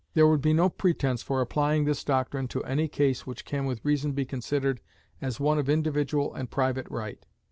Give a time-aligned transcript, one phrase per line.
[0.15, 3.85] There would be no pretense for applying this doctrine to any case which can with
[3.85, 4.81] reason be considered
[5.21, 7.23] as one of individual and private right.